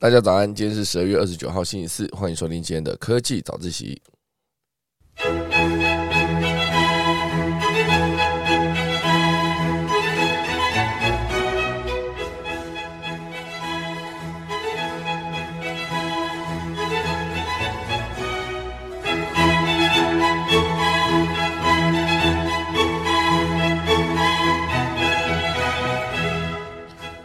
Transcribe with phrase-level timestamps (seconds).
[0.00, 4.00] 大家早安，今天是十二月二十九号，星期四，欢迎收听今天的科技早自习。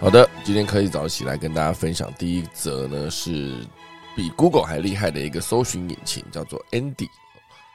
[0.05, 3.65] 好的，今天可以早起来跟大家分享第一则呢，是
[4.15, 7.09] 比 Google 还厉害的一个搜寻引擎，叫做 Andy。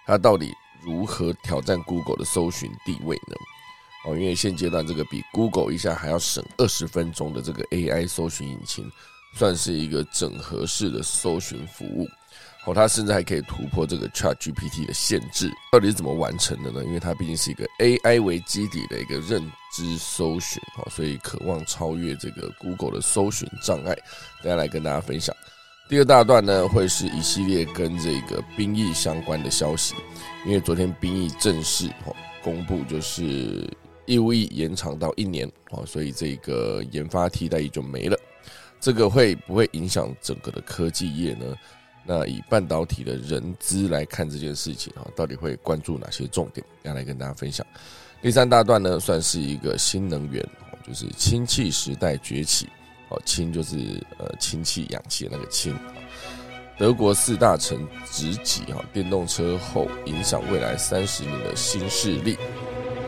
[0.07, 3.35] 它到底如何挑战 Google 的搜寻地位呢？
[4.05, 8.89] 哦，因为现阶段这个比 Google 一下还要省二十分钟的这个 AI 搜寻引擎，
[9.35, 12.07] 算是一个整合式的搜寻服务。
[12.67, 16.85] 哦，它甚至还可以突破这个 Chat GPT 的限制，到底是怎么完成的呢？
[16.85, 19.43] 因为它毕竟是一个 AI 为基底的一个认
[19.73, 23.97] 知搜寻，哦，所以渴望超越这个 Google 的搜寻障碍。
[24.43, 25.35] 等下来跟大家分享。
[25.89, 29.95] 第二大段呢，会是一系列跟这个兵役相关的消息，
[30.47, 33.69] 因为昨天兵役正式哦公布，就是
[34.07, 38.17] 义务役延长到一年，哦，所以这个研发替代役就没了。
[38.79, 41.57] 这个会不会影响整个的科技业呢？
[42.05, 46.65] 那以半导体的人资来看这件事情啊，到底会关注哪些重点？
[46.83, 47.65] 要来跟大家分享。
[48.23, 50.45] 第三大段呢，算是一个新能源，
[50.87, 52.69] 就是氢气时代崛起。
[53.11, 55.77] 哦，氢就是呃氢气、氧气的那个氢。
[56.79, 62.39] 德国四大城直挤哈电动车后，影响未来三十年的新势力。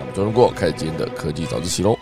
[0.01, 1.97] 那么，周中过开始今天的科技早自习喽。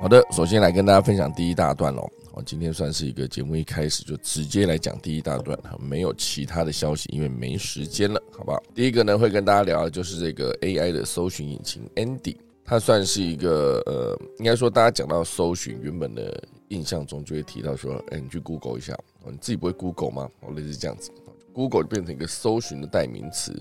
[0.00, 2.10] 好的，首先来跟大家分享第一大段喽。
[2.32, 8.62] 哦，今天算是一个节目一开始就直接来讲第一大段，没有其他的消息，因为没时间了，好不好？
[8.74, 12.34] 第一个呢，会跟大家聊的就是这个 AI 的搜寻引擎 Andy，
[12.64, 20.30] 它算是一个呃，应该说大家讲到搜寻，原本的印象中就会提到说，哎，你去 Google 一下，你自己不会 Google 吗？
[20.40, 21.10] 哦，类似这样子
[21.52, 23.52] ，Google 就变成一个搜寻的代名词，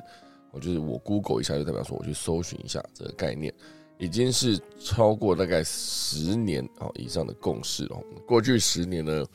[0.51, 3.53] 我就是我 Google 一下，就代表说我去搜寻一下这个概念。
[3.99, 8.01] 已经是超过大概十年哦以上的共识哦。
[8.25, 9.25] 过去十年呢，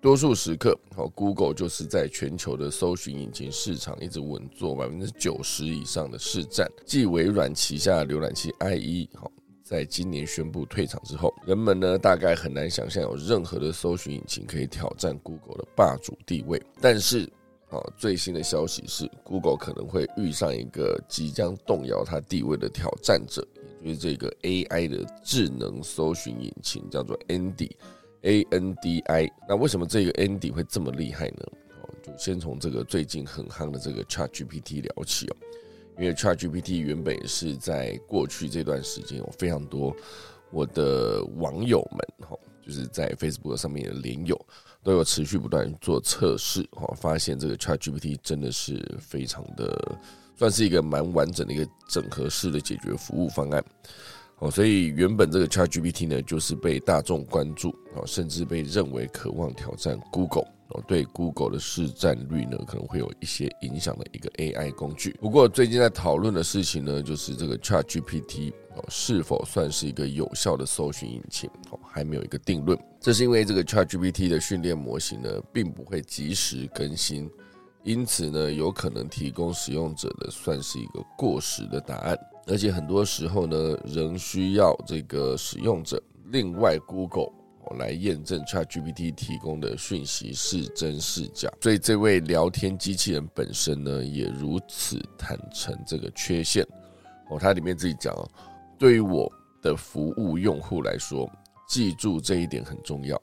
[0.00, 6.66] 多数时刻哦，Google 就是在全球的搜寻引擎市场一直稳坐百分之九十以上的市占。
[6.86, 9.30] 继微软旗下浏览器 IE 好，
[9.62, 16.62] 在今年宣布退场之后，人们呢大概很难想象有任何的搜寻引擎可以挑战 Google 的霸主地位。
[16.80, 17.30] 但是
[17.68, 23.46] 啊，最新的消息是，Google 可能会遇上一个即将动摇它地位的挑战者。
[23.84, 29.30] 就是这个 AI 的智能搜寻引擎叫做 Andy，A N D I。
[29.46, 31.44] 那为什么这个 Andy 会这么厉害呢？
[31.82, 35.36] 哦，就先从这个最近很夯的这个 ChatGPT 聊起哦。
[35.98, 39.94] 因为 ChatGPT 原本是在过去这段时间有非常多
[40.50, 42.34] 我的网友们哈，
[42.66, 44.34] 就是在 Facebook 上面的连友
[44.82, 49.98] 都有持续不断做测试哈，发现这个 ChatGPT 真的是非常的。
[50.36, 53.64] 算是一个蛮完整的一个整合式的解决服务方案，
[54.38, 65.16] 哦，所以原本这个 ChatGPT 呢，就是被大众关注，哦，甚至被认为渴望挑战 Google，哦，对 Google 的市占率呢，可能会有一些影响的一个 AI 工具。
[65.20, 72.76] 不过最近在讨论的事情呢，就是这个 ChatGPT 哦，是否算是一个有效的搜寻引擎，哦，还没有一个定论。
[73.00, 77.30] 这是因为这个 ChatGPT 的训练模型呢，并不会及时更新。
[77.84, 86.02] 因此呢，有可能提供使用者的算是一个过时的答案，而且很多时候呢，仍需要这个使用者
[86.32, 87.30] 另外 Google
[87.78, 91.50] 来验证 ChatGPT 提供的讯息是真是假。
[91.60, 96.66] 所以这位聊天机器人本身呢，也如此坦诚这个缺陷。
[97.28, 98.26] 哦，它里面自己讲哦，
[98.78, 99.30] 对于我
[99.60, 101.30] 的服务用户来说，
[101.68, 103.20] 记住这一点很重要，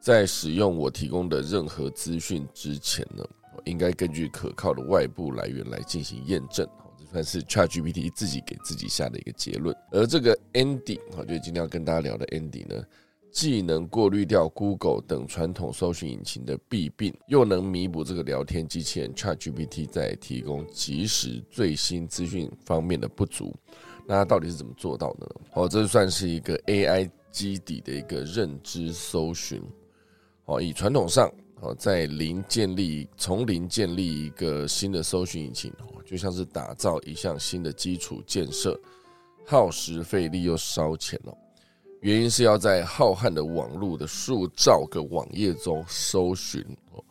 [0.00, 3.24] 在使用我提供的任何资讯之前呢。
[3.64, 6.68] 应该根据可靠的外部来源来进行验证，
[6.98, 9.76] 这算是 ChatGPT 自己给自己下的一个结论。
[9.90, 12.84] 而这个 Andy，好，就是今天要跟大家聊的 Andy 呢，
[13.30, 23.54] 既能过滤掉 Google 等传统搜寻引擎的弊病，又能弥补这个聊天机器人 ChatGPT 在提供即时最新资讯方面的不足。
[24.06, 25.46] 那它到底是怎么做到的呢？
[25.54, 29.62] 哦，这算是一个 AI 基底的一个认知搜寻。
[30.46, 31.32] 哦，以传统上。
[31.62, 35.72] 哦，在零建立从零建立一个新的搜寻引擎，
[36.04, 38.78] 就像是打造一项新的基础建设，
[39.46, 41.32] 耗时费力又烧钱哦。
[42.00, 46.60] 原因是要在浩瀚的网络的数兆个网页中搜寻
[46.90, 47.04] 哦，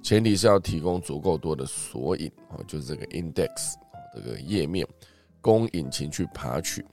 [0.00, 3.74] 前提是要提供足够多的索引哦，就是这个 index
[4.14, 4.86] 这个页面，
[5.40, 6.86] 供引擎去爬取。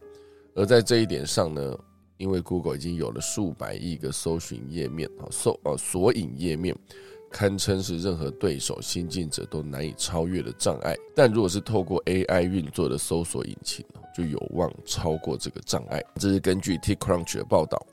[0.55, 1.77] 而在这一点上呢，
[2.17, 6.75] 因为 Google 已经有了数百亿个搜寻页面啊，搜呃索引页面，
[7.29, 10.95] 堪称是任何对手、新进者都难以超越的障碍。
[11.13, 13.85] 但如果是透过 AI 运作的搜索引擎，
[14.15, 16.01] 就有望超过这个障碍。
[16.15, 17.85] 这是根据 TechCrunch 的报道，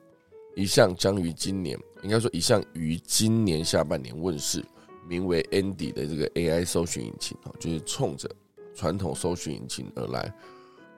[0.55, 4.65] 一项将于今年，应该说一项于今年下半年问世，
[5.09, 8.31] 名为 Andy 的这个 AI 搜寻引擎啊，就是冲着
[8.73, 10.33] 传统搜寻引擎而来。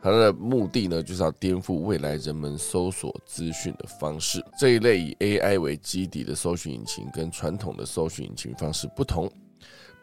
[0.05, 4.45] 它的目的呢，就是要颠覆未来人们搜索资讯的方式。
[4.59, 9.33] 这一类以 AI 为基底的搜寻引擎，跟传统的搜寻引擎方式不同，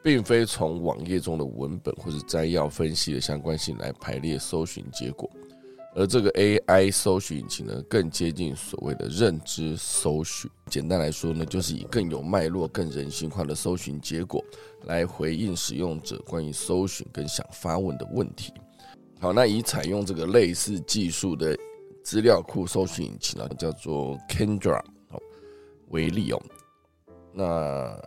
[0.02, 5.30] 并非从网页中的文本或者摘要分析的相关性来排列搜寻结果，
[5.94, 10.50] 而这个 AI 搜寻引擎呢，更接近所谓的认知搜寻。
[10.66, 14.44] 简单来说呢，就是以更有脉络、更人性化的搜寻结果，
[14.86, 18.52] 来回应使用者关于搜寻跟想发问的问题。
[19.22, 21.56] 好，那以采用这个类似技术的
[22.04, 25.22] 资料库搜寻引擎呢，叫做 Kendra 哦
[25.90, 26.42] 为例哦。
[27.32, 28.02] 那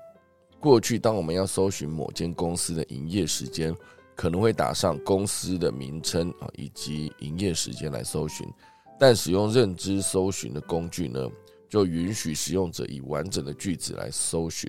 [0.59, 3.73] 过去当我们要搜寻某间公司的营业时间，
[4.17, 8.45] 可能会打上公司的名称啊以及营业时间来搜寻，
[8.99, 11.31] 但使用认知搜寻的工具呢，
[11.69, 14.69] 就允许使用者以完整的句子来搜寻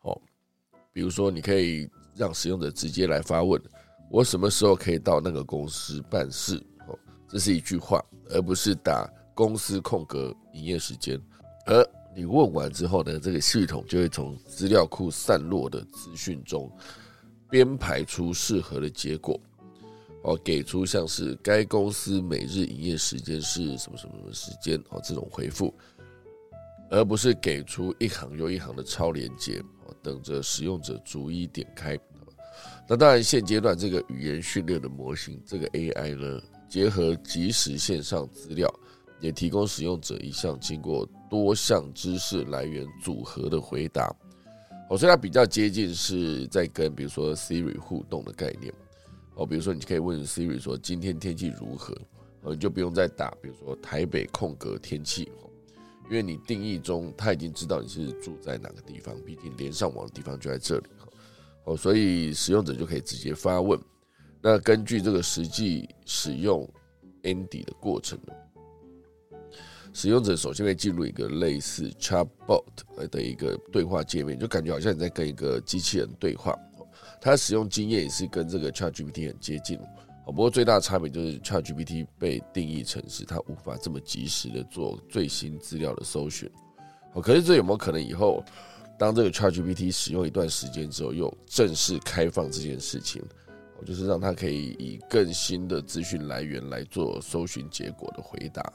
[0.00, 0.18] 哦。
[0.90, 3.60] 比如说，你可以让使用者直接来发问。
[4.10, 6.56] 我什么时候可以到那个公司办事？
[6.86, 6.98] 哦，
[7.28, 11.20] 这是一句话，而不是打公司空格营业时间。
[11.66, 16.70] 而你问完之后呢，这个系统就会从资料库散落的资讯中
[17.50, 19.38] 编排出适合的结果，
[20.22, 25.74] 哦，给出像是该公司每日营业时间是什么什么什么时间哦这种回复，
[26.90, 31.98] 而不是给出一行又一行的超连接，哦，等着使用者逐一点开。
[32.88, 38.72] 那当然，现阶段这个语言训练的模型，这个 AI 呢，结合即时线上资料，
[39.18, 44.14] 也提供使用者一项经过多项知识来源组合的回答。
[44.88, 48.72] 哦，所以它比较接近是在跟比如说 Siri 互动的概念。
[49.34, 51.92] 哦，比如说你可以问 Siri 说今天天气如何，
[52.42, 55.28] 哦，你就不用再打，比如说台北空格天气，
[56.08, 60.84] 因为你定义中它已经知道你是住在哪个地方，毕竟连上网的地方就在这里。
[61.66, 63.78] 哦，所以使用者就可以直接发问。
[64.40, 66.68] 那根据这个实际使用
[67.24, 68.16] Andy 的过程，
[69.92, 72.62] 使用者首先会进入一个类似 Chatbot
[73.10, 76.56] 的一个对话界面，就感觉好像你在跟一个机器人对话。
[77.20, 79.76] 它使用经验也是跟这个 ChatGPT 很接近。
[80.26, 86.48] 哦，不过最大的差别就是 ChatGPT 被定义成是它无法这么及时的做最新资料的搜寻。
[87.14, 88.44] 哦，可是这有没有可能以后？
[88.98, 93.22] 当这个 ChatGPT 使用一段时间之后，又正式开放这件事情，
[93.78, 98.72] 我就是让它可以以更新的资讯来源来做搜寻结果的回答。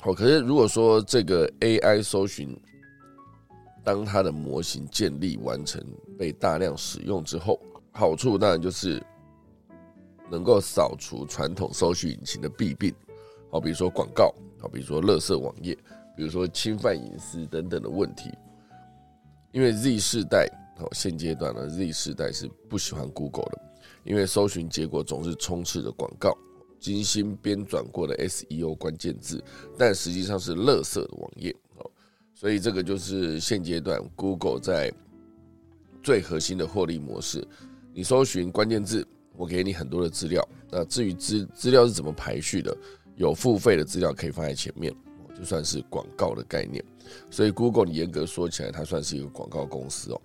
[0.00, 2.56] 好，可是如果说这个 AI 搜寻，
[3.82, 5.84] 当它的模型建立完成、
[6.16, 7.60] 被大量使用之后，
[7.90, 9.02] 好处当然就是
[10.30, 12.94] 能够扫除传统搜寻引擎的弊病，
[13.50, 15.76] 好，比如说广告，好，比如说垃圾网页，
[16.16, 18.30] 比如说侵犯隐私等等的问题。
[19.56, 23.58] 因为 Z 世代哦，现阶段呢，Z 世代是不喜欢 Google 的，
[24.04, 26.36] 因为搜寻结果总是充斥着广告、
[26.78, 29.42] 精心编转过的 SEO 关键字，
[29.78, 31.90] 但实际上是垃圾的网页哦，
[32.34, 34.92] 所以这个就是现阶段 Google 在
[36.02, 37.42] 最核心的获利模式。
[37.94, 39.08] 你搜寻关键字，
[39.38, 42.76] 我给你很多的资料，那至于资资料是怎么排序的，
[43.14, 44.94] 有付费的资料可以放在前面。
[45.38, 46.82] 就算是广告的概念，
[47.30, 50.20] 所以 Google 你严格说起来，它算是一个广告公司哦，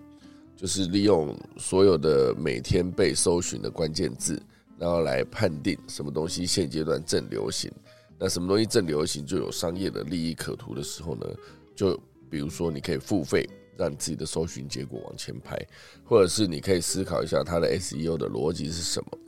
[0.56, 4.40] 就是利用所有的每天被搜寻的关键字，
[4.78, 7.70] 然后来判定什么东西现阶段正流行。
[8.18, 11.26] 那什么东西正流行，就有商业的利益可图的时候呢？
[11.74, 11.98] 就
[12.30, 15.58] 比如说，你可以付费让你自己的搜寻结果往前排，
[16.04, 19.18] 或者是你可以思考一下它的 SEO 的逻辑是什么。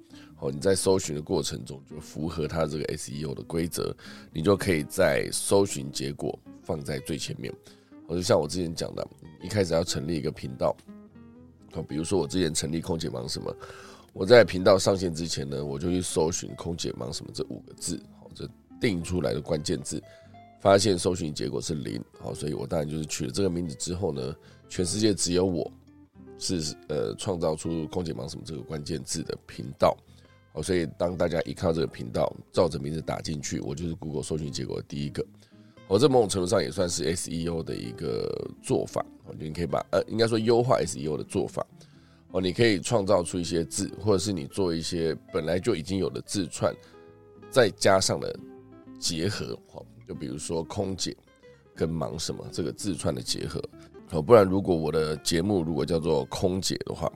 [0.40, 3.94] 哦，你在搜寻的过程中就符合它这个 SEO 的规则，
[4.32, 7.52] 你就可以在搜寻结果放在最前面。
[8.06, 9.06] 我就像我之前讲的，
[9.42, 10.76] 一开始要成立一个频道，
[11.72, 13.56] 哦，比如说我之前成立空姐忙什么，
[14.12, 18.46] 我在频道上线之前呢，我就去搜寻空姐忙什么这五个字，好，这
[18.78, 20.02] 定出来的关键字，
[20.60, 24.34] 发现搜寻结果是零，好，所以我当然就是取了这个名字之后呢，
[24.68, 25.72] 全世界只有我
[26.38, 29.96] 是呃创造出空姐忙什么这个关键字的频道。
[30.54, 35.24] 哦，所以当大家一看到这个频道，照着名字打进去，我就是 Google 搜寻结果的第一个。
[35.88, 38.32] 哦，这某种程度上也算是 SEO 的一个
[38.62, 39.04] 做法。
[39.26, 41.66] 哦，你可以把呃，应该说优化 SEO 的做法。
[42.30, 46.74] 哦，你可以创造出一些字，或者是你做一些本来就已经有的字串，
[47.50, 48.32] 再加上了
[48.98, 51.16] 结合，哦，就比如说空姐
[51.74, 53.62] 跟忙什么这个字串的结合，
[54.10, 57.12] 哦，不然如果我的节目如果叫做空姐的话，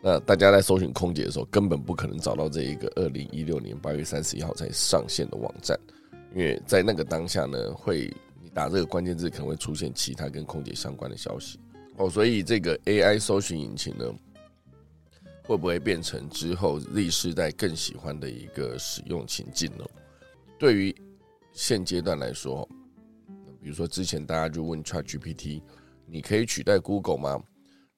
[0.00, 5.78] 那大家在搜寻空姐的时候，根本不可能找到这一个二零一六年八月三十一号才上线的网站，
[6.34, 11.58] 因为在那个当下呢，会你打这个关键字可能会出现其他跟空姐相关的消息，
[11.96, 14.04] 哦，所以这个 AI 搜寻引擎呢。
[15.44, 19.84] 会不会变成之后 Z 世代更喜欢的一个使用情境呢？
[20.58, 20.94] 对于
[21.54, 22.68] 现阶段来说，
[23.58, 25.62] 比如说之前大家就问 Chat GPT，
[26.04, 27.42] 你可以取代 Google 吗？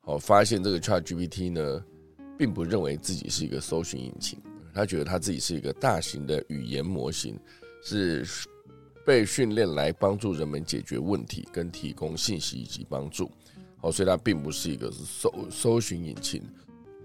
[0.02, 1.84] 好，发现这个 Chat GPT 呢，
[2.38, 4.38] 并不认为自己是一个搜寻引擎，
[4.74, 7.38] 他觉得他自己是一个大型的语言模型，
[7.82, 8.26] 是
[9.04, 13.30] 被训练来帮助人们解决问题跟提供信息以及帮助。
[13.76, 16.42] 好，所以它并不是一个搜搜寻引擎。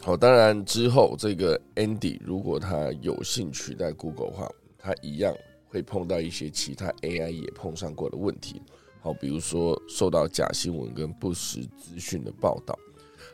[0.02, 5.36] 好，当然之后这个 Andy 如果他有幸取代 Google 的话，他一样
[5.68, 8.62] 会碰到一些其他 AI 也碰上过的问题。
[9.06, 12.76] 好，比如说受到假新闻跟不实资讯的报道，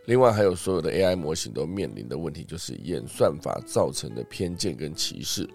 [0.06, 5.50] 另外还有所有的 AI 模型都面临的问题，就是演算法造成的偏见跟歧视。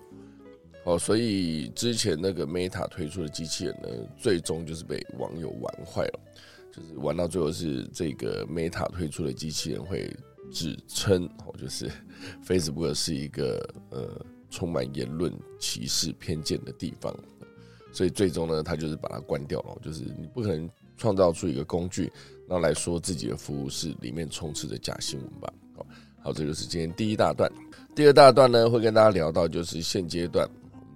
[0.87, 6.21] 好，所以之前那个 Meta 推出的机器人呢，最终就是被网友玩坏了，
[6.73, 10.11] 就是玩到最后是这个 Meta 推出的机器人会。
[10.53, 11.91] 指称哦，就是
[12.47, 17.13] Facebook 是一个呃充满言论歧视偏见的地方，
[17.97, 19.75] 所以最终呢，他就是把它关掉了。
[19.81, 22.13] 就是你不可能创造出一个工具，
[22.47, 25.51] 然后来说自己的服务是里面充斥着假新闻吧？
[25.75, 25.87] 好，
[26.25, 27.51] 好，这就是今天第一大段。
[27.95, 30.47] 第二大段呢，会跟大家聊到就是现阶段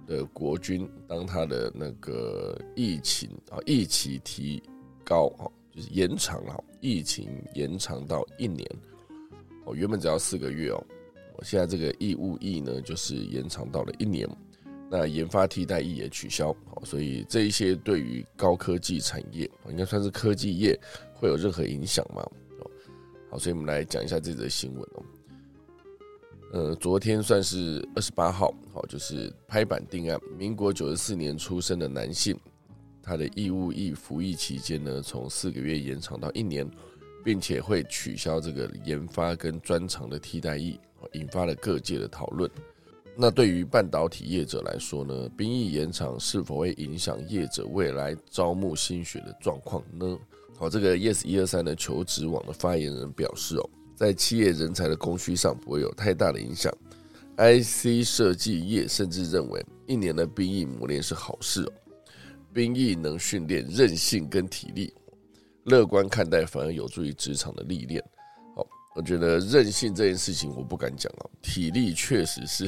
[0.05, 4.61] 的国军，当他的那个疫情啊，疫情提
[5.03, 8.63] 高啊，就是延长了疫情延长到一年。
[9.65, 10.83] 哦，原本只要四个月哦，
[11.35, 14.29] 我现在这个义务役呢，就是延长到了一年。
[14.91, 20.77] 那研发替代役也取消，哦，所以这一些对于高科技产业，应该算是科技业，
[21.13, 22.21] 会有任何影响吗？
[23.29, 25.03] 好，所以我们来讲一下这则新闻哦。
[26.51, 32.37] 呃，昨天算是二十八号，好，就是拍板定案，民国九十四年出生的男性，
[33.01, 36.69] 他的义务役服役期间呢，从四个月延长到一年。
[37.23, 40.79] 并且会取消这个研发跟专长的替代役，
[41.13, 42.49] 引发了各界的讨论。
[43.21, 50.17] 那对于半导体业者来说呢，兵役延长是否会影响业者未来招募新血的状况呢？
[50.57, 56.75] 好，这个 Yes 一二三的求职网的发言人表示哦，在企业人才的供需上不会有太大的影响。
[57.37, 61.71] IC 设计业甚至认为，一年的兵役磨练是好事哦，
[62.51, 64.91] 兵役能训练韧性跟体力。
[65.65, 68.03] 乐观看待反而有助于职场的历练。
[68.55, 72.67] 好，我觉得韧性这件事情我不敢讲哦，体力确实是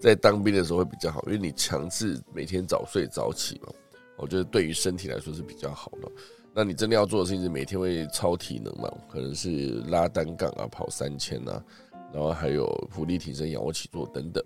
[0.00, 3.72] 在当兵的时候会比较好，因为你强制每天早睡早起嘛。
[4.16, 6.10] 我觉得对于身体来说是比较好的。
[6.52, 8.92] 那你真的要做的事情是每天会超体能嘛？
[9.08, 11.62] 可能是拉单杠啊、跑三千啊，
[12.12, 14.44] 然后还有浮力挺身、仰卧起坐等等。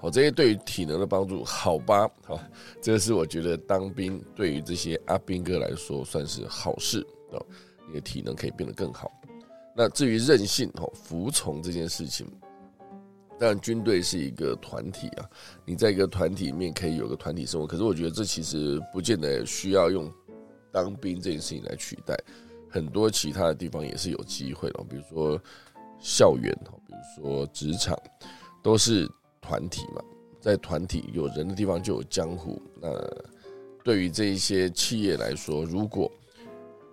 [0.00, 2.10] 好，这些对于体能的帮助，好吧？
[2.24, 2.40] 好，
[2.80, 7.46] 这个是我觉得当兵对于这些阿兵哥来说算是好事哦，
[7.86, 9.12] 你的体能可以变得更好。
[9.76, 12.26] 那至于韧性、哈服从这件事情，
[13.38, 15.28] 但军队是一个团体啊，
[15.64, 20.12] 你在一个团体里面可以有个团体生活，可是我觉得这其实不见得需要用
[20.70, 22.16] 当兵这件事情来取代，
[22.70, 25.40] 很多其他的地方也是有机会的，比如说
[26.00, 27.98] 校园哈，比如说职场，
[28.62, 29.08] 都是。
[29.44, 30.00] 团体嘛，
[30.40, 32.62] 在团体有人的地方就有江湖。
[32.80, 32.88] 那
[33.82, 36.08] 对于这一些企业来说，如果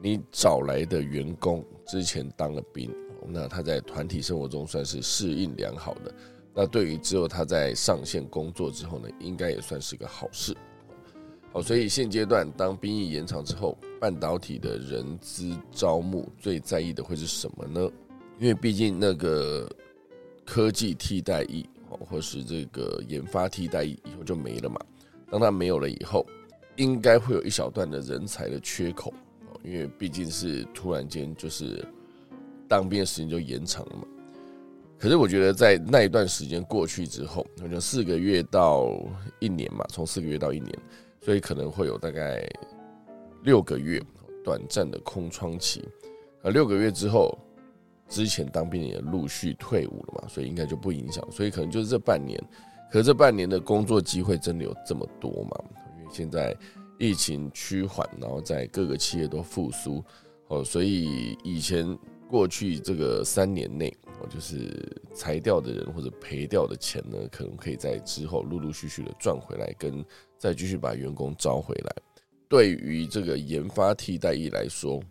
[0.02, 2.92] 你找来的员工之前当了兵，
[3.28, 6.14] 那他在团体生活中算是适应良好的。
[6.54, 10.56] 那对于之后他在上线工作之后呢，应该也算是个好事。
[11.52, 17.90] 好，所以现阶段当兵役延长之后，半导体的人资招募最在意的会是什么呢？
[18.40, 19.70] 因为毕竟那个
[20.46, 21.70] 科技替代役。
[22.08, 24.80] 或是这个研发替代役以后就没了嘛？
[25.32, 26.24] 当它没有了以后，
[26.76, 29.12] 应该会有一小段的人才的缺口
[29.48, 31.84] 哦，因为毕竟是突然间就是
[32.70, 34.04] 当兵的时间就延长了嘛。
[34.98, 38.90] 可是我觉得在那一段时间过去之后，就四个月到
[39.40, 40.74] 一年嘛，从四个月到一年，
[41.22, 42.48] 所以可能会有大概
[43.44, 44.02] 六个月
[44.44, 45.84] 短暂的空窗期，
[46.44, 47.38] 而六个月之后。
[48.12, 52.44] 之前当兵也陆续退伍了嘛，所以应该就不影响，所以可能就是这半年，
[52.92, 55.64] 可是这半年的工作机会真的有这么多嘛？
[56.00, 56.58] 因为现在
[56.98, 60.04] 疫情趋缓，然后在各个企业都复苏，
[60.48, 61.96] 哦，所以以前
[62.30, 64.72] 过去这个三年内，我，就是
[65.16, 70.06] 裁掉的人或者赔掉的钱呢，可能可以在之后陆陆续续的赚回来，跟
[70.38, 71.96] 再继续把员工招回来。
[72.48, 75.02] 对于这个研发替代役来说，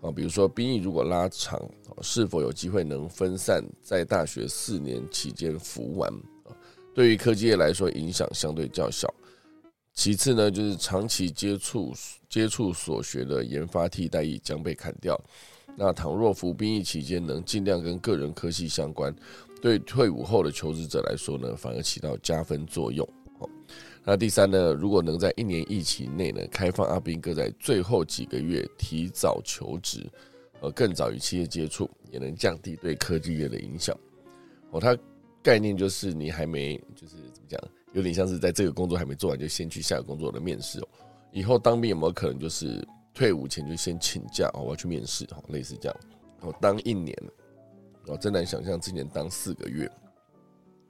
[0.00, 1.60] 啊，比如说兵役如果拉长，
[2.00, 6.08] 是否有机会能分散在大学四年期间服完？
[6.44, 6.54] 啊，
[6.94, 9.12] 对于科技业来说，影响相对较小。
[9.94, 11.92] 其次呢，就是长期接触
[12.28, 15.18] 接触所学的研发替代役将被砍掉。
[15.76, 19.14] 那倘若服兵役期间能尽量跟个人科系相关，
[19.60, 23.06] 对退伍后的求职者来说呢，反而起到加分作用。
[23.38, 23.48] 哦，
[24.02, 30.04] 那第三呢，如果能在一年疫情内呢，开放阿兵哥在最后几个月提早求职，
[30.60, 33.94] 呃，更早与企业接触，也能降低对科技业的影响。
[34.70, 34.96] 哦，它
[35.42, 37.60] 概念就是你还没就是怎么讲？
[37.92, 40.88] 有点像是在这个工作还没做完，就先去下个工作的面试哦。
[41.32, 42.86] 以后当兵有没有可能就是
[43.16, 46.00] 退伍前就先请假哦，我要去面试哈，类似这样。
[46.42, 47.16] 我，当一年，
[48.06, 49.90] 我，真难想象之前当四个月，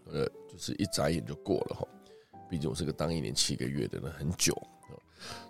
[0.06, 1.86] 呃，就是一眨眼就过了哈。
[2.50, 4.52] 毕竟我是个当一年七个月的人，很久。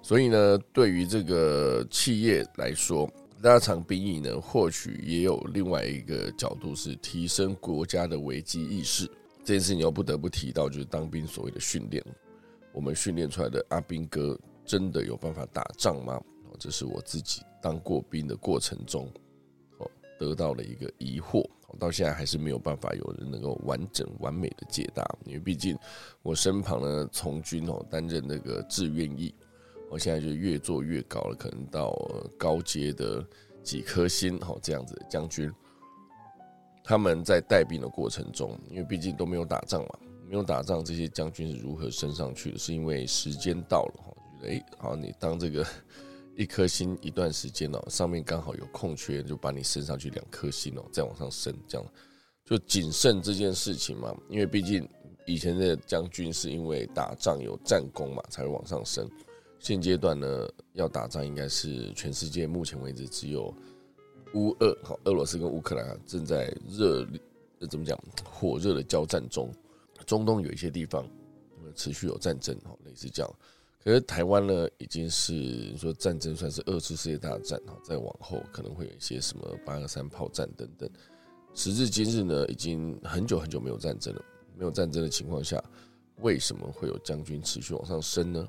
[0.03, 9.11] 所以呢，对于这个企业来说，拉长兵役呢，或许也有另外一个角度，是提升国家的危机意识。
[9.43, 12.05] 这件事你又不得不提到，就是当兵所谓的训练，
[12.75, 16.21] 我们训练出来的阿兵哥真的有办法打仗吗？
[16.59, 19.09] 这是我自己当过兵的过程中，
[19.79, 21.49] 哦，得到了一个疑惑，
[21.79, 25.77] 到现在还是没有办法有人能够完整完美的解答，因为毕竟
[26.23, 29.35] 我身旁呢从军哦，担任那个志愿役，
[29.91, 31.95] 我现在就越做越高了，可能到
[32.39, 33.25] 高阶的
[33.63, 35.53] 几颗星哦这样子将军。
[36.83, 39.99] 他们在带兵的过程中，因为毕竟都没有打仗嘛，
[40.29, 42.59] 没有打仗，这些将军是如何升上去的？
[42.59, 45.67] 是因为时间到了哈，觉得哎，好，你当这个
[46.37, 51.87] 一颗星一段时间哦，上面刚好有空缺，就把你升上去两颗星哦，再往上升，这样
[52.45, 54.15] 就谨慎这件事情嘛。
[54.29, 54.89] 因为毕竟
[55.27, 59.09] 以前的将军是因为打仗有战功嘛，才会往上升。
[59.59, 63.53] 现阶段呢，要打仗应该是全世界目前为止只有。
[64.35, 67.07] 乌俄好，俄罗斯跟乌克兰正在热，
[67.71, 67.99] 怎么讲？
[68.25, 69.51] 火热的交战中。
[70.05, 71.09] 中东有一些地方
[71.75, 73.35] 持续有战争，哈，类似这样。
[73.83, 80.91] 可是台湾呢，已经是说战争算是二次世界大战，哈，再往后可能会有一些什么八二三炮战等等。
[81.55, 84.25] 时至今日呢，已经很久很久没有战争了。
[84.57, 85.63] 没有战争的情况下，
[86.17, 88.49] 为什么会有将军持续往上升呢？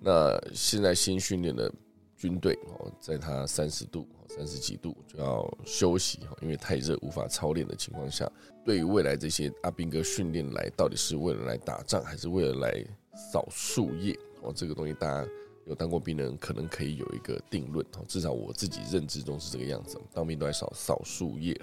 [0.00, 1.72] 那现在新训练的
[2.16, 4.08] 军队哦，在他三十度。
[4.26, 8.28] 三十几度就要休息哈，因为太热无法操练的情况下，
[8.64, 14.18] 对于未来这些阿兵哥训练来，到底是为了来打仗，还是为了来扫树叶？
[14.44, 15.28] 哦，这个东西大家
[15.66, 20.00] 有当过兵的人可能可以有一个定论哦，至少我自己认知中是这个样子。
[20.12, 21.58] 当兵都在扫扫树叶。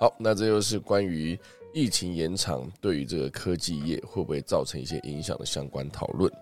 [0.00, 1.38] 好，那这就是关于
[1.74, 6.32] 疫情延长对于这个科技业会不会造成一些影响的相关讨论。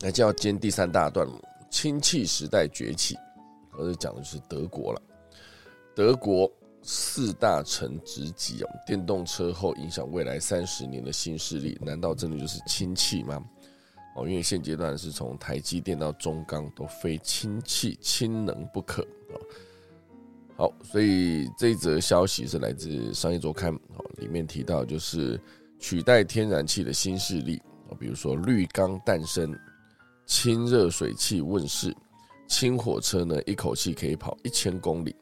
[0.00, 1.40] 那就要接第三大段了，
[1.70, 3.16] 氢气时代崛起。
[3.78, 5.02] 而是讲的就是德国了，
[5.96, 13.42] 德国四大城直击哦，电动车后影响未来三十年的新势力，难道真的就是氢气吗？
[14.14, 19.34] 哦，因为现阶段是从台积电到中钢都非氢气氢能不可啊。
[20.56, 25.40] 好，所以这则消息是来自商业周刊哦，里面提到就是
[25.78, 27.56] 取代天然气的新势力
[27.88, 29.58] 啊，比如说绿钢诞生，
[30.26, 31.94] 氢热水器问世。
[32.48, 35.16] 氢火车呢，一口气可以跑一千公里，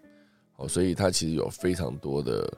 [0.57, 2.53] 哦，所以它其实有非常多的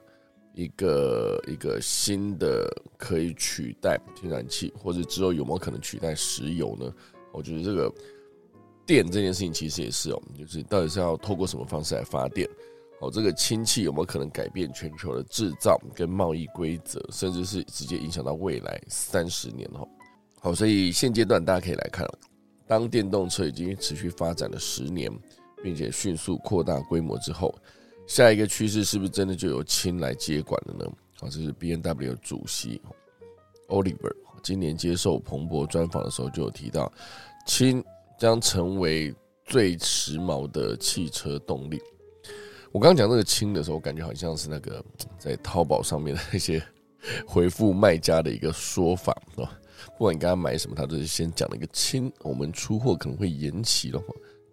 [0.55, 6.93] 一个一个新的可以取代天然气，或者之后有没有可能取代石油呢？
[7.33, 7.93] 我觉得这个
[8.85, 12.49] 电这件事情其实也是哦，就是到底是要透过什么方式来发电？
[13.01, 19.69] 哦，这个氢气有没有可能改变全球的制造跟贸易规则，甚至是直接影响到未来三十年？
[19.75, 19.89] 哦，
[20.41, 22.07] 好，所以现阶段大家可以来看。
[22.65, 25.11] 当电动车已经持续发展了十年，
[25.63, 27.55] 并且迅速扩大规模之后，
[28.07, 30.85] 下一个趋势是不是真的就由氢来接管了呢？
[31.21, 32.81] 啊，这是 B N W 主席
[33.69, 36.93] Oliver 今年接受彭博专访的时候就有提到，
[37.47, 37.83] 氢
[38.19, 41.81] 将成为最时髦的汽车动力。
[42.73, 44.85] 我刚刚讲那个氢的时候，我感觉好像是那个
[45.19, 46.63] 在淘宝上面的那些
[47.27, 49.59] 回复卖家的一个说法啊。
[49.99, 54.03] 不管你刚刚买什么，他都是先讲了一个“亲”，我们出货可能会延期了，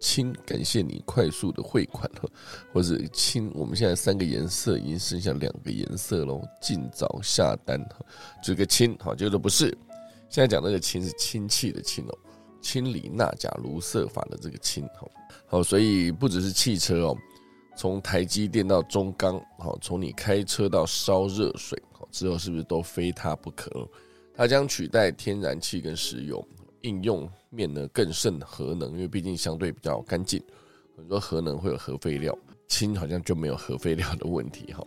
[0.00, 2.30] 亲，感谢你快速的汇款了，
[2.72, 8.04] 或者亲，我们现在三个颜色已经剩下两个颜色喽，尽早下单哈，
[8.42, 9.66] 这个亲，好，这个不是，
[10.30, 12.18] 现在讲那个亲是氢气的氢哦，
[12.62, 15.10] 氢锂钠钾卢瑟法的这个氢，好，
[15.46, 17.16] 好，所以不只是汽车哦，
[17.76, 23.70] 从台积电到中钢，好，从你开车到烧热水，好，之后是不是都非它不可？
[24.34, 26.42] 它将取代天然气跟石油，
[26.82, 30.42] 应用面呢更甚核能，因为毕竟相对比较干净。
[30.96, 32.36] 很多核能会有核废料，
[32.68, 34.86] 氢好像就没有核废料的问题，哈。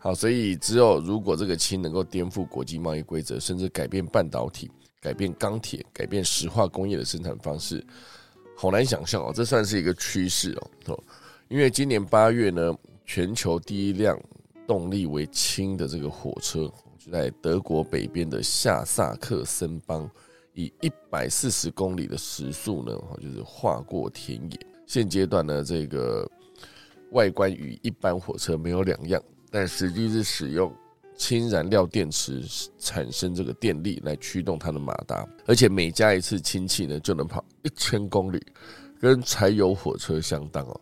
[0.00, 4.70] 好，所以只有如果这个氢能够颠覆国际贸易规则，甚至改变半导体、
[5.00, 7.82] 改变钢铁、改变石化工业的生产方式，
[8.56, 9.32] 好难想象哦。
[9.34, 11.02] 这算是一个趋势哦。
[11.48, 14.18] 因为今年八月呢，全球第一辆
[14.66, 20.10] 动力为氢的这个火车，就在德国北边的下萨克森邦，
[20.54, 24.58] 以一百四十公里的时速呢，就是划过田野。
[24.86, 26.28] 现阶段呢，这个
[27.12, 30.72] 外观与一般火车没有两样，但实际是使用
[31.16, 32.42] 氢燃料电池
[32.78, 38.44] 产生这个电力来驱动它的马达，而且每加一次氢气呢，就能跑一千公里，
[39.00, 40.80] 跟柴油火车相当哦。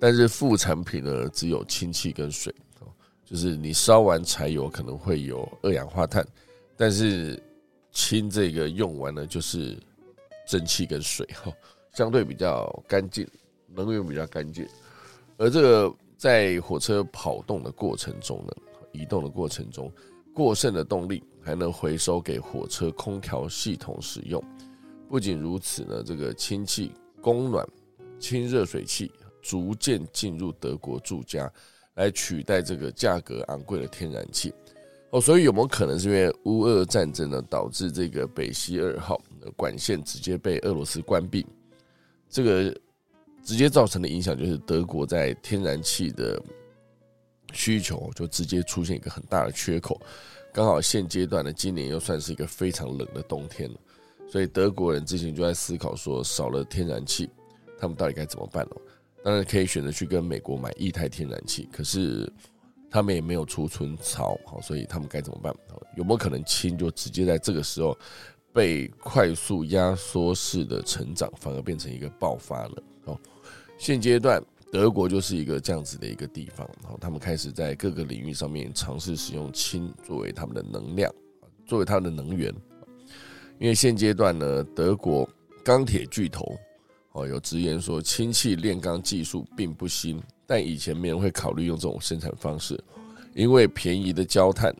[0.00, 2.88] 但是副产品呢，只有氢气跟水哦，
[3.24, 6.26] 就是你烧完柴油可能会有二氧化碳，
[6.76, 7.40] 但是
[7.92, 9.78] 氢这个用完呢，就是
[10.46, 11.52] 蒸汽跟水哈，
[11.94, 13.26] 相对比较干净，
[13.68, 14.66] 能源比较干净。
[15.36, 18.52] 而这个在火车跑动的过程中呢，
[18.92, 19.92] 移动的过程中，
[20.34, 24.42] 过剩的动力还能回收给火车空调系统使用。
[25.08, 27.66] 不仅如此呢，这个氢气供暖、
[28.18, 29.12] 氢热水器。
[29.44, 31.52] 逐渐进入德国住家，
[31.94, 34.54] 来取代这个价格昂贵的天然气
[35.12, 39.20] 哦，所以有没有可能是因为乌俄战争呢，导致这个北溪二号
[39.54, 41.46] 管线直接被俄罗斯关闭？
[42.30, 42.74] 这个
[43.44, 46.42] 直接造成的影响就是德国在天然气的
[47.52, 50.00] 需求就直接出现一个很大的缺口。
[50.50, 53.76] 刚好现阶段呢，今年又算是一个非常冷的冬天了，
[54.30, 57.28] 所以德国人之前就在思考说，少了天然气，
[57.78, 58.76] 他们到底该怎么办呢？
[59.22, 62.32] 当然可以选择去跟美国买液态天然气，可是
[62.92, 65.52] 他们也没有储存槽，好，所以他们该怎么办？
[65.96, 67.96] 有没有可能氢就直接在这个时候
[68.52, 72.82] 被快速压缩式的成长，反而变成一个爆发了？
[73.06, 73.18] 哦，
[73.78, 81.10] 现阶段德国就是一个这样子的一个地方，然后他们开始在各个领域上面尝试使用氢作为他们的能量，
[81.64, 82.54] 作为他们的能源，
[83.58, 85.26] 因为现阶段呢，德国
[85.64, 86.54] 钢铁巨头。
[87.14, 90.18] 哦，有直言说氢气炼钢技术并不新，
[90.52, 92.78] 但以前没人会考虑用这种生产方式，
[93.32, 94.70] 因为便宜的焦炭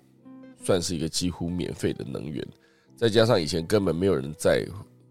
[0.62, 2.46] 算是一个几乎免费的能源，
[2.94, 4.68] 再加上以前根本没有人在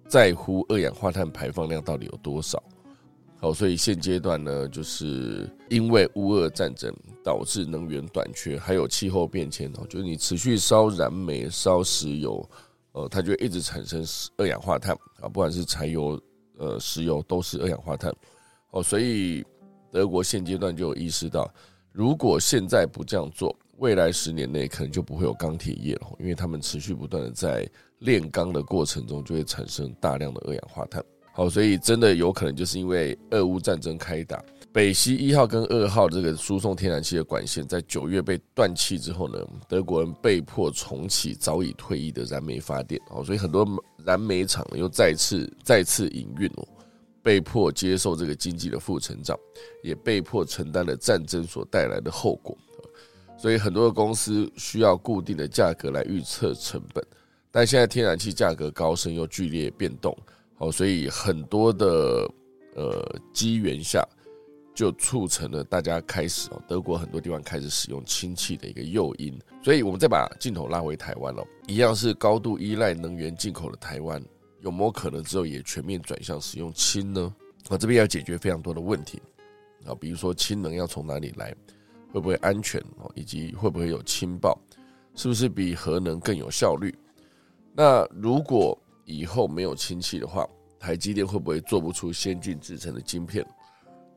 [0.07, 2.61] 在乎二氧化碳排放量到底有多少。
[3.39, 6.93] 好，所以现阶段呢，就是因为乌俄战争
[7.23, 12.47] 导致能源短缺，还有气候变迁哦，就是你持续烧燃煤、烧石油，
[12.91, 14.05] 呃，它就一直产生
[14.37, 16.21] 二氧化碳啊，不管是柴油。
[16.57, 18.15] 呃，石油都是二氧化碳，
[18.69, 19.43] 哦，所以
[19.91, 21.51] 德国现阶段就有意识到，
[21.91, 27.67] 如果现在不这样做，未来十年内可能就不会有钢铁业了，因为他们持续不断的在
[27.99, 31.03] 炼钢的过程中就会产生大量的二氧化碳。
[31.33, 43.01] 好，所以真的有可能就是因为俄乌战争开打，北溪一号跟二号这个输送天然气的管线在九月被断气之后呢，德国人被迫重启早已退役的燃煤发电。
[43.09, 43.65] 哦，所以很多
[44.03, 46.67] 燃煤厂又再次再次营运哦，
[47.23, 49.37] 被迫接受这个经济的负成长，
[49.83, 52.57] 也被迫承担了战争所带来的后果。
[53.37, 57.03] 所以很多的公司需要固定的价格来预测成本，
[57.51, 60.15] 但现在天然气价格高升又剧烈变动。
[60.59, 62.29] 哦，所以很多的
[62.75, 64.07] 呃机缘下，
[64.75, 69.39] 就促成了大家开始哦，德国很多地方开始使用氢气的一个诱因。
[69.63, 74.23] 所以我们再把镜头拉回台湾了，一样是高度依赖能源进口的台湾，
[74.61, 77.35] 有没有可能之后也全面转向使用氢呢？
[77.69, 79.21] 啊，这边要解决非常多的问题
[79.85, 81.53] 啊，比如说氢能要从哪里来，
[82.11, 84.57] 会不会安全哦，以及会不会有氢爆，
[85.15, 86.93] 是不是比核能更有效率？
[87.73, 90.47] 那如果以后没有氢气的话，
[90.79, 93.45] 台积电会不会做不出先进制成的晶片？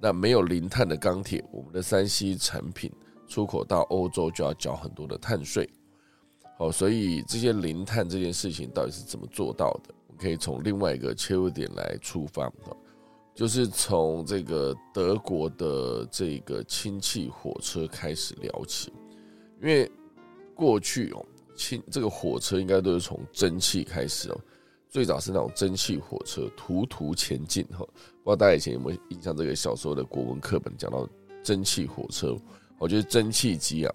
[0.01, 2.93] 那没有零碳的钢铁，我们的三 C 产品
[3.27, 5.69] 出口到欧洲就要缴很多的碳税。
[6.59, 9.95] 好，所以这些零碳这件事情到底是怎么做到的？
[10.19, 12.53] 可以从另外一个切入点来出发，
[13.35, 18.93] 就是从这个德国的这个氢气火车开始聊起，
[19.61, 19.91] 因为
[20.55, 24.41] 过去哦，氢这个火车应该都是从蒸汽开始哦。
[24.89, 29.37] 最早是那种蒸汽火车，途途前进哈，不知道大家以前有没有印象？
[29.37, 31.09] 这个小时候的国文课本讲到
[31.43, 32.37] 蒸汽火车，
[32.79, 33.93] 我觉得蒸汽机啊，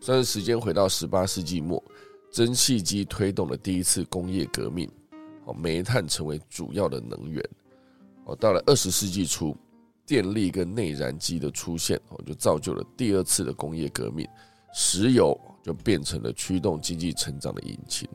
[0.00, 1.84] 算是时间回到十八世纪末，
[2.30, 4.90] 蒸汽机推动了第一次工业革命，
[5.52, 7.42] 煤炭成为主要的能源，
[8.24, 9.56] 哦，到了二十世纪初，
[10.06, 14.26] 电力跟内燃机的出现，哦，就造就了第二次的工业革命，
[14.74, 18.08] 石油就变成了驱动经济成长的引擎。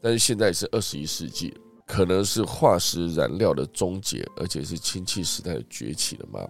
[0.00, 1.54] 但是现在是二十一世纪，
[1.86, 6.40] 可能是化石燃料的终结，而且是氢气时代的崛起了吗？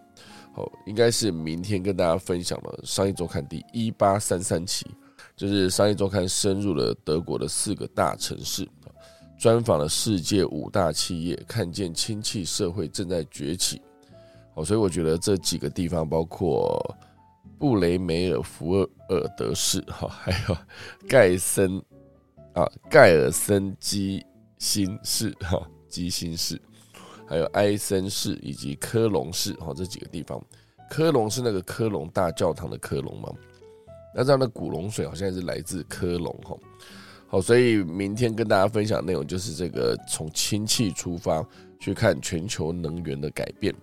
[0.54, 4.86] 好，应该是明天跟大家分享了商业周刊第一八三三期，
[5.36, 8.68] 就是商业周刊深入了德国的四个大城市。
[9.44, 13.78] 专访了世界五大企业，看见氢气社会正在崛起。
[14.54, 16.96] 哦，所以我觉得这几个地方，包括
[17.58, 20.56] 布雷梅尔福尔尔德市， 哈，还有
[21.06, 21.76] 盖森
[22.54, 24.24] 啊盖尔森基
[24.56, 26.58] 辛市，哈基辛市，
[27.26, 30.42] 还有埃森市以及科隆市，哈这几个地方。
[30.88, 33.28] 科隆是那个科隆大教堂的科隆吗？
[34.14, 36.56] 那这样的古龙水好像是来自科隆，哈。
[37.34, 41.44] 好，所以明天跟大家分享内容就是这个从氢气出发
[41.80, 43.74] 去看全球能源的改变。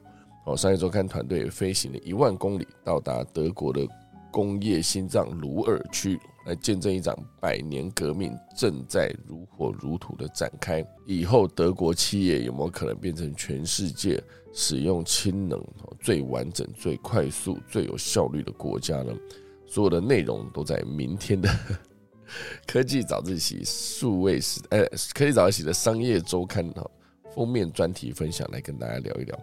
[0.46, 3.86] 哦，商业周刊团队飞行了一万公里，到达德国的
[4.32, 10.82] 工业心脏鲁尔区，来见证一场百年革命正在如火如荼的展开。
[11.06, 15.62] 以后德国企业有没有可能变成全世界使用氢能
[16.00, 19.14] 最完整、最快速、最有效率的国家呢？
[19.68, 21.50] 所有的内容都在明天的。
[22.68, 26.90] 科技早自习数位时，呃，科技早自习的商业周刊哈
[27.34, 29.40] 封面专题分享来跟大家聊一聊。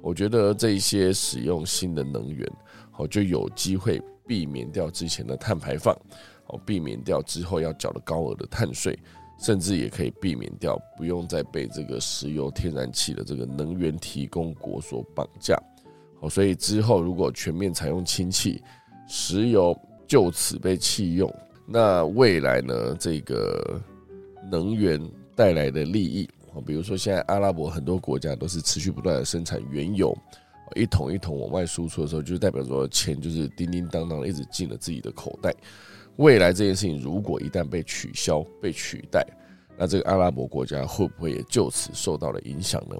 [0.00, 2.50] 我觉得这一些使用新的能源，
[2.90, 5.96] 好就有机会避免掉之前的碳排放，
[6.44, 8.98] 好避免掉之后要缴的高额的碳税，
[9.40, 15.56] 甚至也可以避免掉不用再被这个石油天然气的这个能源提供国所绑架。
[16.20, 18.60] 好，所以之后如果全面采用氢气，
[19.06, 19.76] 石油
[20.06, 21.32] 就此被弃用。
[21.66, 22.96] 那未来呢？
[22.98, 23.80] 这个
[24.50, 25.00] 能源
[25.34, 30.16] 带来的利益啊，比如说现在阿拉伯很多国家都是持续不断的生产原油，
[30.74, 35.54] 一桶一桶往外输出的时候，就代表说钱就是叮叮当当一直进了自己的口袋。
[36.16, 39.26] 未来这件事情如果一旦被取消、被取代，
[39.78, 42.96] 那这个阿拉伯国家会不会也就此受到了影响呢？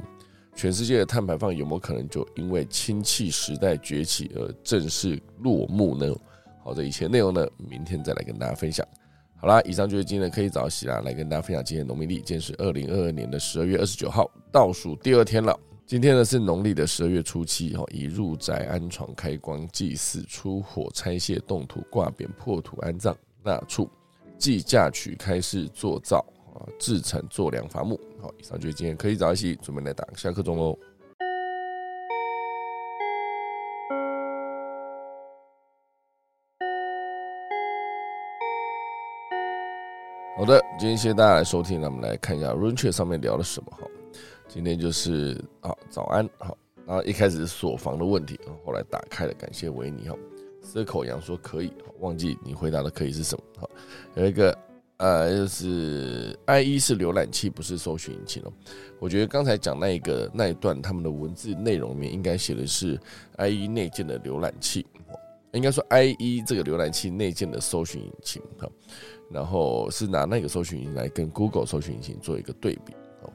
[0.54, 6.14] 全世界的碳排放有没有可能就因为氢气时代崛起而正式落幕呢？
[6.64, 8.86] 好，这一切内容呢，明天再来跟大家分享。
[9.36, 15.58] 好啦，以上就是今天的可以早起啦，来跟大家分享今天农民历，今天是二零二二年的十二月二十九号，倒数第二天了。
[15.84, 23.90] 今天呢是农历的十二月初七，哈，以入宅安床、开光、祭祀、出火、拆卸、动土、挂匾、破土、安葬、纳畜、
[24.38, 28.00] 祭嫁娶、开市、做灶啊、制成、做粮、伐木。
[28.20, 30.78] 好，以上就是今天可以早起，准备来打下课钟喽。
[40.42, 43.86] 好的，今天谢谢大家来收听，那我们来看一下 Runche 上面聊了什么哈。
[44.48, 50.16] 今天就是啊，早安好，然后一开始是锁房的问题，后来打开了，感谢维尼哈。
[50.60, 53.70] 蛇口羊说可以，忘记你回答的可以是什么哈。
[54.16, 54.58] 有一个
[54.96, 58.52] 呃，就是 IE 是浏览器，不是搜寻引擎哦。
[58.98, 62.98] 我觉得刚才讲那一个那一段他们的文字内容里面应该写的是
[63.38, 64.84] IE 内建的浏览器，
[65.52, 68.68] 应该说 IE 这个浏览器内建的搜寻引擎哈。
[69.30, 73.32] 然后是拿那个搜寻引擎来跟 Google 搜寻引擎做一个对比哦，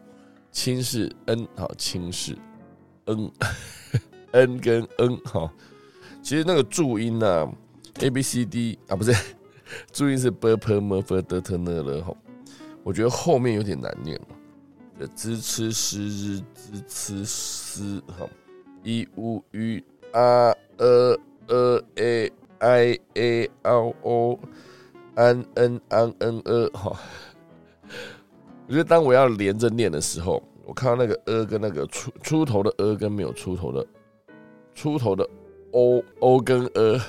[0.52, 2.38] 轻是 N 好，轻是
[3.06, 5.52] N，N 跟 N 哈，
[6.22, 7.52] 其实那个注音呢
[8.02, 9.12] ，A B C D 啊不是，
[9.92, 12.16] 注音是 B P M F D T N L 哈，
[12.84, 14.20] 我觉得后面有点难念
[15.00, 18.30] 了，支吃诗日支吃诗哈
[18.84, 24.40] ，E U U R E E A I A L O。
[25.16, 26.96] 安恩安恩呃哈，
[28.68, 33.84] 我觉得当我要连着念的时候，我看到那个呃跟那个出出头的呃跟没有出头的
[34.76, 35.28] 出头的
[35.72, 37.02] o o 跟呃，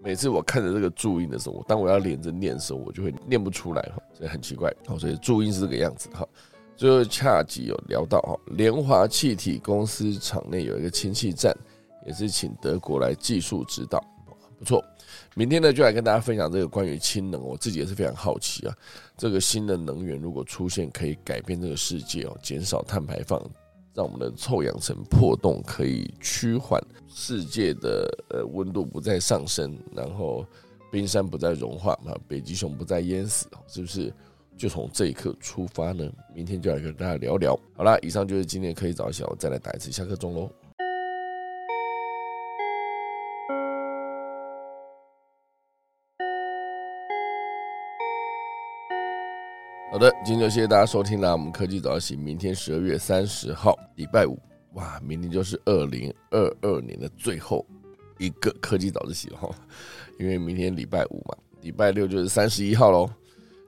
[0.00, 4.72] 每次我看着这个注音的时候，我当我要连着念的时候，我就会念不出来哈，所以很奇怪。
[4.86, 6.24] 好，所以注音是这个样子哈。
[6.76, 11.52] 最后恰吉有聊到哈，联华气体公司厂内有一个氢气站，
[12.06, 14.02] 也是请德国来技术指导，
[14.58, 14.82] 不错。
[15.34, 18.74] 明天呢，就来跟大家分享这个关于氢能，我自己也是非常好奇啊。
[19.16, 23.40] 这个新的能源如果出现，可以改变这个世界哦，减少碳排放，
[23.92, 30.46] 让我们的臭氧层破洞可以趋缓，世界的呃温度不再上升，然后
[30.90, 34.12] 冰山不再融化啊，北极熊不再淹死，是不是？
[34.56, 36.10] 就从这一刻出发呢？
[36.34, 37.58] 明天就来跟大家聊聊。
[37.76, 40.50] 好啦，以上就是今天可以早小，再来打一次下课钟喽。
[49.96, 51.32] 好的，今天就谢谢大家收听啦。
[51.32, 54.38] 我们科技早起，明天十二月三十号，礼拜五
[54.74, 57.66] 哇，明天就是二零二二年的最后
[58.18, 59.48] 一个科技早自习哈，
[60.18, 63.08] 因为明天礼拜五嘛，礼拜六就是三十一号喽。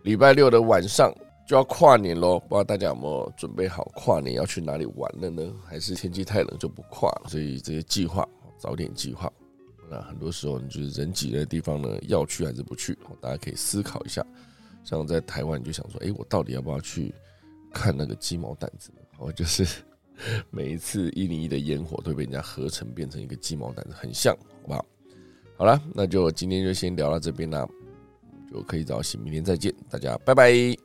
[0.03, 1.11] 礼拜六的晚上
[1.49, 5.51] 就要跨年喽，不知道大家有没有准备好跨年要去哪里玩了呢？
[5.64, 7.31] 还是天气太冷就不跨了？
[7.31, 9.33] 所以这些计划早点计划。
[9.88, 12.99] 那很多时候你就是人挤的地方呢，要去还是不去？
[13.19, 14.23] 大家可以思考一下。
[14.88, 17.14] 像在台湾，你就想说，哎，我到底要不要去
[17.72, 18.90] 看那个鸡毛掸子？
[19.18, 19.66] 哦，就是
[20.51, 24.87] 每一次一零一的烟火都被人家合成变成一个鸡毛掸子，很像，好不好？
[25.59, 27.68] 好了，那就今天就先聊到这边啦，
[28.51, 30.79] 就可以早起，明天再见，大家拜拜。